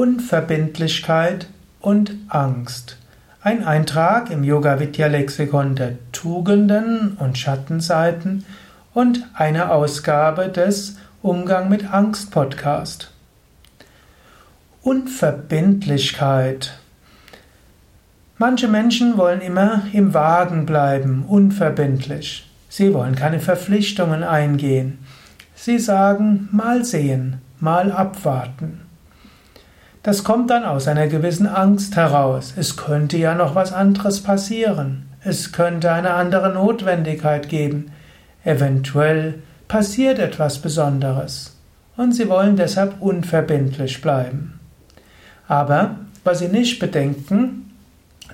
Unverbindlichkeit 0.00 1.46
und 1.78 2.14
Angst. 2.28 2.96
Ein 3.42 3.64
Eintrag 3.66 4.30
im 4.30 4.44
Yoga 4.44 4.80
Vidya 4.80 5.08
Lexikon 5.08 5.74
der 5.74 5.98
Tugenden 6.10 7.18
und 7.18 7.36
Schattenseiten 7.36 8.46
und 8.94 9.26
eine 9.34 9.70
Ausgabe 9.70 10.48
des 10.48 10.96
Umgang 11.20 11.68
mit 11.68 11.92
Angst 11.92 12.30
Podcast. 12.30 13.12
Unverbindlichkeit. 14.80 16.78
Manche 18.38 18.68
Menschen 18.68 19.18
wollen 19.18 19.42
immer 19.42 19.82
im 19.92 20.14
Wagen 20.14 20.64
bleiben, 20.64 21.26
unverbindlich. 21.28 22.50
Sie 22.70 22.94
wollen 22.94 23.16
keine 23.16 23.38
Verpflichtungen 23.38 24.22
eingehen. 24.22 24.96
Sie 25.54 25.78
sagen 25.78 26.48
mal 26.52 26.86
sehen, 26.86 27.42
mal 27.58 27.92
abwarten. 27.92 28.86
Das 30.02 30.24
kommt 30.24 30.50
dann 30.50 30.64
aus 30.64 30.88
einer 30.88 31.08
gewissen 31.08 31.46
Angst 31.46 31.96
heraus. 31.96 32.54
Es 32.56 32.76
könnte 32.76 33.18
ja 33.18 33.34
noch 33.34 33.54
was 33.54 33.72
anderes 33.72 34.22
passieren. 34.22 35.10
Es 35.22 35.52
könnte 35.52 35.92
eine 35.92 36.14
andere 36.14 36.54
Notwendigkeit 36.54 37.50
geben. 37.50 37.92
Eventuell 38.42 39.34
passiert 39.68 40.18
etwas 40.18 40.58
Besonderes. 40.58 41.56
Und 41.98 42.12
sie 42.12 42.30
wollen 42.30 42.56
deshalb 42.56 42.94
unverbindlich 43.00 44.00
bleiben. 44.00 44.58
Aber 45.46 45.96
was 46.24 46.38
sie 46.38 46.48
nicht 46.48 46.78
bedenken, 46.78 47.72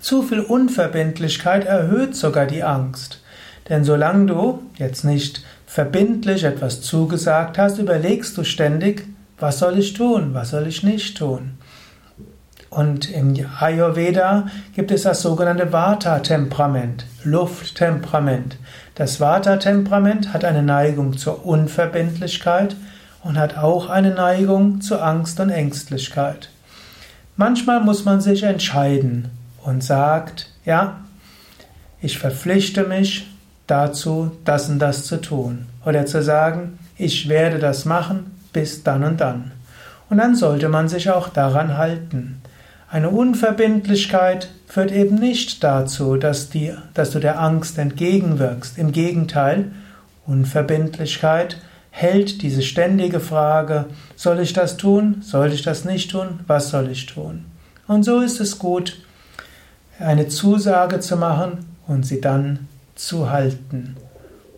zu 0.00 0.22
viel 0.22 0.40
Unverbindlichkeit 0.40 1.64
erhöht 1.64 2.14
sogar 2.14 2.44
die 2.44 2.62
Angst. 2.62 3.22
Denn 3.70 3.84
solange 3.84 4.26
du 4.26 4.62
jetzt 4.76 5.04
nicht 5.04 5.42
verbindlich 5.66 6.44
etwas 6.44 6.82
zugesagt 6.82 7.56
hast, 7.56 7.78
überlegst 7.78 8.36
du 8.36 8.44
ständig, 8.44 9.06
was 9.44 9.58
soll 9.58 9.78
ich 9.78 9.92
tun? 9.92 10.32
Was 10.32 10.52
soll 10.52 10.66
ich 10.66 10.82
nicht 10.82 11.18
tun? 11.18 11.58
Und 12.70 13.10
im 13.10 13.36
Ayurveda 13.60 14.46
gibt 14.74 14.90
es 14.90 15.02
das 15.02 15.20
sogenannte 15.20 15.70
Vata-Temperament, 15.70 17.04
Lufttemperament. 17.24 18.56
Das 18.94 19.20
Vata-Temperament 19.20 20.32
hat 20.32 20.46
eine 20.46 20.62
Neigung 20.62 21.18
zur 21.18 21.44
Unverbindlichkeit 21.44 22.74
und 23.22 23.38
hat 23.38 23.58
auch 23.58 23.90
eine 23.90 24.14
Neigung 24.14 24.80
zur 24.80 25.04
Angst 25.04 25.38
und 25.40 25.50
Ängstlichkeit. 25.50 26.48
Manchmal 27.36 27.82
muss 27.82 28.06
man 28.06 28.22
sich 28.22 28.44
entscheiden 28.44 29.28
und 29.62 29.84
sagt, 29.84 30.48
ja, 30.64 31.00
ich 32.00 32.18
verpflichte 32.18 32.84
mich 32.84 33.30
dazu, 33.66 34.32
das 34.46 34.70
und 34.70 34.78
das 34.78 35.04
zu 35.04 35.20
tun. 35.20 35.66
Oder 35.84 36.06
zu 36.06 36.22
sagen, 36.22 36.78
ich 36.96 37.28
werde 37.28 37.58
das 37.58 37.84
machen, 37.84 38.33
bis 38.54 38.82
dann 38.82 39.04
und 39.04 39.20
dann. 39.20 39.52
Und 40.08 40.16
dann 40.16 40.34
sollte 40.34 40.70
man 40.70 40.88
sich 40.88 41.10
auch 41.10 41.28
daran 41.28 41.76
halten. 41.76 42.40
Eine 42.90 43.10
Unverbindlichkeit 43.10 44.48
führt 44.66 44.92
eben 44.92 45.16
nicht 45.16 45.62
dazu, 45.62 46.16
dass, 46.16 46.48
die, 46.48 46.72
dass 46.94 47.10
du 47.10 47.18
der 47.18 47.40
Angst 47.40 47.76
entgegenwirkst. 47.76 48.78
Im 48.78 48.92
Gegenteil, 48.92 49.72
Unverbindlichkeit 50.26 51.58
hält 51.90 52.42
diese 52.42 52.62
ständige 52.62 53.20
Frage, 53.20 53.86
soll 54.16 54.40
ich 54.40 54.52
das 54.52 54.76
tun, 54.76 55.18
soll 55.22 55.52
ich 55.52 55.62
das 55.62 55.84
nicht 55.84 56.10
tun, 56.10 56.40
was 56.46 56.70
soll 56.70 56.88
ich 56.90 57.06
tun? 57.06 57.44
Und 57.86 58.04
so 58.04 58.20
ist 58.20 58.40
es 58.40 58.58
gut, 58.58 58.96
eine 59.98 60.28
Zusage 60.28 61.00
zu 61.00 61.16
machen 61.16 61.66
und 61.86 62.06
sie 62.06 62.20
dann 62.20 62.68
zu 62.94 63.30
halten. 63.30 63.96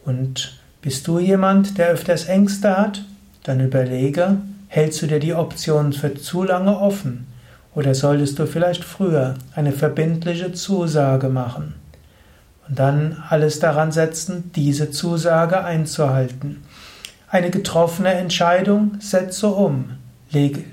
Und 0.05 0.61
bist 0.83 1.06
du 1.08 1.19
jemand, 1.19 1.78
der 1.78 1.89
öfters 1.89 2.27
Ängste 2.27 2.77
hat? 2.77 3.02
Dann 3.47 3.61
überlege, 3.61 4.39
hältst 4.66 5.02
du 5.02 5.06
dir 5.06 5.20
die 5.20 5.33
Option 5.33 5.92
für 5.92 6.12
zu 6.14 6.42
lange 6.42 6.80
offen? 6.80 7.28
Oder 7.77 7.94
solltest 7.94 8.41
du 8.41 8.47
vielleicht 8.47 8.83
früher 8.83 9.34
eine 9.55 9.70
verbindliche 9.70 10.52
Zusage 10.52 11.28
machen? 11.28 11.74
Und 12.67 12.80
dann 12.80 13.22
alles 13.28 13.61
daran 13.61 13.92
setzen, 13.92 14.51
diese 14.56 14.90
Zusage 14.90 15.62
einzuhalten. 15.62 16.64
Eine 17.29 17.51
getroffene 17.51 18.14
Entscheidung 18.14 18.96
setze 18.98 19.46
um. 19.46 19.90
Lege, 20.33 20.64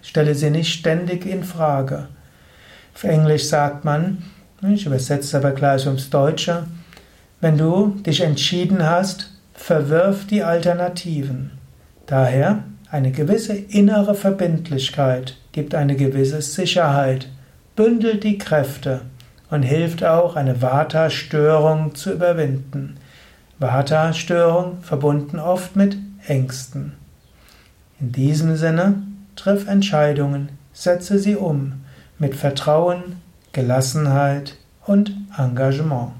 stelle 0.00 0.34
sie 0.34 0.48
nicht 0.48 0.72
ständig 0.72 1.26
in 1.26 1.44
Frage. 1.44 2.08
Auf 2.94 3.04
Englisch 3.04 3.48
sagt 3.48 3.84
man, 3.84 4.22
ich 4.62 4.86
übersetze 4.86 5.36
aber 5.36 5.50
gleich 5.50 5.86
ums 5.86 6.08
Deutsche, 6.08 6.64
wenn 7.42 7.58
du 7.58 7.88
dich 8.06 8.22
entschieden 8.22 8.82
hast, 8.82 9.30
verwirf 9.52 10.26
die 10.26 10.42
Alternativen. 10.42 11.57
Daher 12.08 12.64
eine 12.90 13.12
gewisse 13.12 13.52
innere 13.54 14.14
Verbindlichkeit 14.14 15.36
gibt 15.52 15.74
eine 15.74 15.94
gewisse 15.94 16.40
Sicherheit, 16.40 17.28
bündelt 17.76 18.24
die 18.24 18.38
Kräfte 18.38 19.02
und 19.50 19.62
hilft 19.62 20.02
auch, 20.02 20.34
eine 20.34 20.62
Vata-Störung 20.62 21.94
zu 21.94 22.14
überwinden. 22.14 22.96
Vata-Störung 23.58 24.78
verbunden 24.80 25.38
oft 25.38 25.76
mit 25.76 25.98
Ängsten. 26.26 26.94
In 28.00 28.12
diesem 28.12 28.56
Sinne, 28.56 29.02
triff 29.36 29.68
Entscheidungen, 29.68 30.48
setze 30.72 31.18
sie 31.18 31.36
um 31.36 31.74
mit 32.18 32.34
Vertrauen, 32.34 33.20
Gelassenheit 33.52 34.56
und 34.86 35.12
Engagement. 35.36 36.12